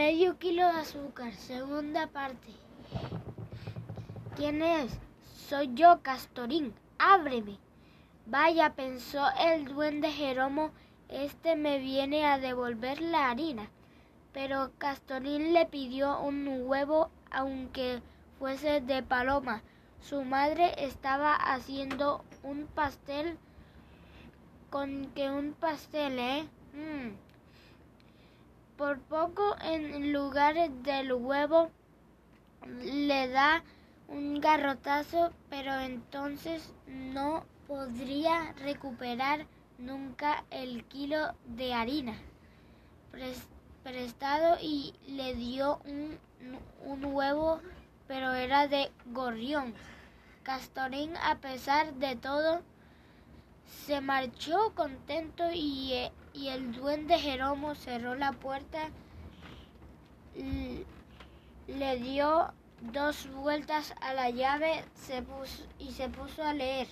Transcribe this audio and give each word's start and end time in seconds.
medio 0.00 0.38
kilo 0.38 0.62
de 0.62 0.80
azúcar, 0.80 1.34
segunda 1.34 2.06
parte. 2.06 2.52
¿Quién 4.34 4.62
es? 4.62 4.98
Soy 5.46 5.74
yo, 5.74 6.00
Castorín. 6.00 6.72
Ábreme. 6.98 7.58
Vaya, 8.24 8.72
pensó 8.74 9.22
el 9.38 9.66
duende 9.66 10.10
Jeromo, 10.10 10.70
este 11.10 11.54
me 11.54 11.78
viene 11.80 12.24
a 12.24 12.38
devolver 12.38 13.02
la 13.02 13.28
harina. 13.28 13.68
Pero 14.32 14.70
Castorín 14.78 15.52
le 15.52 15.66
pidió 15.66 16.18
un 16.18 16.48
huevo, 16.64 17.10
aunque 17.30 18.00
fuese 18.38 18.80
de 18.80 19.02
paloma. 19.02 19.62
Su 20.00 20.24
madre 20.24 20.72
estaba 20.78 21.34
haciendo 21.34 22.24
un 22.42 22.66
pastel 22.68 23.36
con 24.70 25.10
que 25.14 25.30
un 25.30 25.52
pastel, 25.52 26.18
¿eh? 26.18 26.48
Mm. 26.72 27.29
Por 28.80 28.98
poco 28.98 29.56
en 29.62 30.10
lugar 30.10 30.54
del 30.70 31.12
huevo 31.12 31.70
le 32.82 33.28
da 33.28 33.62
un 34.08 34.40
garrotazo, 34.40 35.34
pero 35.50 35.78
entonces 35.80 36.72
no 36.86 37.44
podría 37.68 38.54
recuperar 38.54 39.46
nunca 39.76 40.44
el 40.50 40.86
kilo 40.86 41.34
de 41.44 41.74
harina 41.74 42.14
prestado 43.82 44.56
y 44.62 44.94
le 45.06 45.34
dio 45.34 45.82
un, 45.84 46.18
un 46.82 47.04
huevo, 47.04 47.60
pero 48.08 48.32
era 48.32 48.66
de 48.66 48.90
gorrión. 49.12 49.74
Castorín, 50.42 51.14
a 51.18 51.36
pesar 51.36 51.92
de 51.96 52.16
todo, 52.16 52.62
se 53.86 54.00
marchó 54.00 54.72
contento 54.74 55.44
y, 55.52 55.92
eh, 55.92 56.12
y 56.32 56.48
el 56.48 56.72
duende 56.72 57.18
Jeromo 57.18 57.74
cerró 57.74 58.14
la 58.14 58.32
puerta, 58.32 58.90
le 61.66 61.96
dio 61.98 62.52
dos 62.80 63.28
vueltas 63.32 63.94
a 64.00 64.14
la 64.14 64.30
llave 64.30 64.84
se 64.94 65.22
puso, 65.22 65.64
y 65.78 65.92
se 65.92 66.08
puso 66.08 66.42
a 66.42 66.54
leer. 66.54 66.88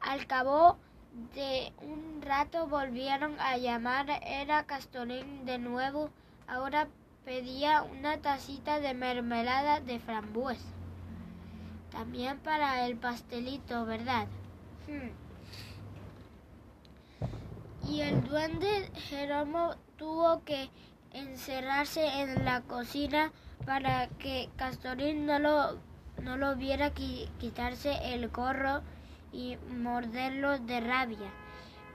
Al 0.00 0.26
cabo 0.26 0.76
de 1.34 1.72
un 1.80 2.20
rato 2.22 2.66
volvieron 2.66 3.38
a 3.40 3.56
llamar, 3.56 4.06
era 4.26 4.66
Castorín 4.66 5.46
de 5.46 5.58
nuevo, 5.58 6.10
ahora 6.46 6.88
pedía 7.24 7.82
una 7.82 8.18
tacita 8.18 8.80
de 8.80 8.94
mermelada 8.94 9.80
de 9.80 9.98
frambuesa. 9.98 10.68
También 11.90 12.38
para 12.38 12.86
el 12.86 12.96
pastelito, 12.96 13.86
¿verdad? 13.86 14.28
Y 17.88 18.00
el 18.00 18.22
duende 18.24 18.90
Jeromo 18.94 19.74
tuvo 19.96 20.44
que 20.44 20.70
encerrarse 21.12 22.06
en 22.20 22.44
la 22.44 22.60
cocina 22.62 23.32
para 23.64 24.08
que 24.08 24.48
Castorín 24.56 25.26
no 25.26 25.38
lo, 25.38 25.78
no 26.22 26.36
lo 26.36 26.56
viera 26.56 26.90
quitarse 26.90 27.96
el 28.12 28.28
gorro 28.28 28.82
y 29.32 29.56
morderlo 29.70 30.58
de 30.58 30.80
rabia. 30.80 31.30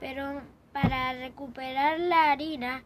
Pero 0.00 0.42
para 0.72 1.12
recuperar 1.14 2.00
la 2.00 2.32
harina 2.32 2.82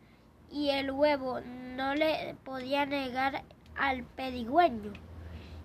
y 0.50 0.70
el 0.70 0.90
huevo 0.90 1.40
no 1.40 1.94
le 1.94 2.36
podía 2.44 2.86
negar 2.86 3.42
al 3.76 4.04
pedigüeño 4.04 4.92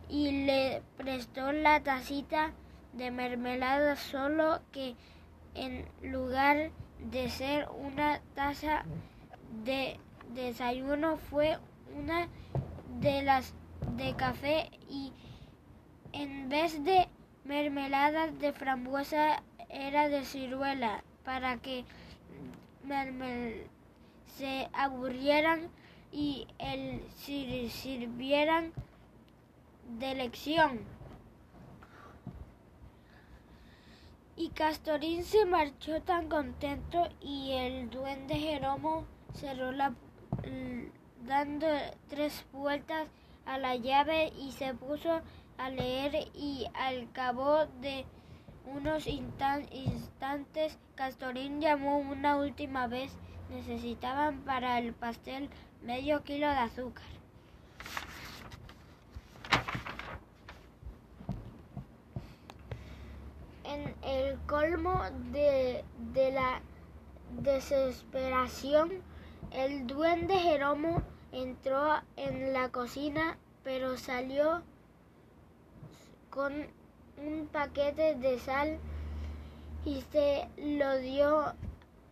y 0.09 0.45
le 0.45 0.83
prestó 0.97 1.51
la 1.51 1.81
tacita 1.81 2.53
de 2.93 3.11
mermelada 3.11 3.95
solo 3.95 4.61
que 4.71 4.95
en 5.55 5.85
lugar 6.01 6.71
de 6.99 7.29
ser 7.29 7.67
una 7.69 8.21
taza 8.35 8.83
de 9.63 9.99
desayuno 10.33 11.17
fue 11.17 11.57
una 11.97 12.27
de 12.99 13.21
las 13.23 13.53
de 13.97 14.13
café 14.15 14.69
y 14.89 15.11
en 16.13 16.49
vez 16.49 16.83
de 16.83 17.07
mermelada 17.43 18.27
de 18.27 18.53
frambuesa 18.53 19.41
era 19.69 20.09
de 20.09 20.23
ciruela 20.23 21.03
para 21.23 21.57
que 21.57 21.85
se 24.37 24.69
aburrieran 24.73 25.69
y 26.11 26.47
el 26.59 27.01
sirvieran 27.69 28.73
de 29.99 30.15
lección. 30.15 30.79
Y 34.41 34.49
Castorín 34.49 35.23
se 35.23 35.45
marchó 35.45 36.01
tan 36.01 36.27
contento 36.27 37.07
y 37.21 37.51
el 37.51 37.91
duende 37.91 38.33
Jeromo 38.33 39.05
cerró 39.35 39.71
la 39.71 39.93
dando 41.27 41.67
tres 42.07 42.43
vueltas 42.51 43.07
a 43.45 43.59
la 43.59 43.75
llave 43.75 44.33
y 44.35 44.51
se 44.53 44.73
puso 44.73 45.21
a 45.59 45.69
leer 45.69 46.27
y 46.33 46.65
al 46.73 47.11
cabo 47.11 47.67
de 47.81 48.03
unos 48.65 49.05
instantes 49.05 50.79
Castorín 50.95 51.61
llamó 51.61 51.99
una 51.99 52.37
última 52.37 52.87
vez. 52.87 53.15
Necesitaban 53.51 54.41
para 54.41 54.79
el 54.79 54.93
pastel 54.93 55.51
medio 55.83 56.23
kilo 56.23 56.47
de 56.47 56.57
azúcar. 56.57 57.20
En 63.73 63.95
el 64.03 64.37
colmo 64.47 65.01
de, 65.31 65.85
de 66.13 66.31
la 66.31 66.61
desesperación, 67.39 68.89
el 69.51 69.87
duende 69.87 70.33
Jeromo 70.35 71.01
entró 71.31 72.01
en 72.17 72.51
la 72.51 72.69
cocina, 72.69 73.37
pero 73.63 73.97
salió 73.97 74.61
con 76.29 76.51
un 77.17 77.47
paquete 77.47 78.15
de 78.15 78.39
sal 78.39 78.77
y 79.85 80.01
se 80.11 80.49
lo 80.57 80.97
dio 80.97 81.53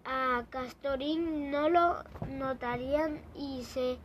a 0.05 0.45
Castorín. 0.49 1.51
No 1.51 1.67
lo 1.69 2.03
notarían 2.29 3.21
y 3.35 3.63
se 3.63 3.97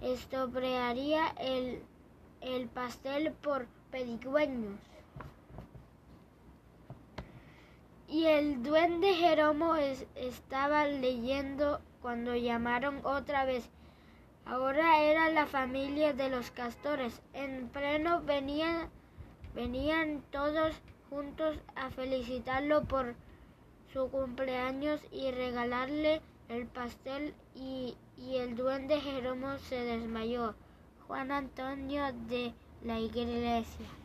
estropearía 0.00 1.26
el, 1.38 1.82
el 2.40 2.68
pastel 2.68 3.32
por 3.32 3.66
pedigüeños. 3.90 4.78
Y 8.22 8.26
el 8.26 8.62
duende 8.62 9.14
Jeromo 9.14 9.74
estaba 10.14 10.86
leyendo 10.86 11.80
cuando 12.00 12.36
llamaron 12.36 13.00
otra 13.02 13.44
vez. 13.44 13.68
Ahora 14.44 15.02
era 15.02 15.28
la 15.30 15.46
familia 15.46 16.12
de 16.12 16.28
los 16.28 16.52
castores. 16.52 17.20
En 17.32 17.68
pleno 17.70 18.22
venían, 18.22 18.90
venían 19.56 20.22
todos 20.30 20.72
juntos 21.10 21.58
a 21.74 21.90
felicitarlo 21.90 22.84
por 22.84 23.16
su 23.92 24.08
cumpleaños 24.08 25.00
y 25.10 25.32
regalarle 25.32 26.22
el 26.48 26.68
pastel 26.68 27.34
y, 27.56 27.96
y 28.16 28.36
el 28.36 28.54
duende 28.54 29.00
Jeromo 29.00 29.58
se 29.58 29.80
desmayó. 29.80 30.54
Juan 31.08 31.32
Antonio 31.32 32.04
de 32.28 32.54
la 32.84 33.00
iglesia. 33.00 34.01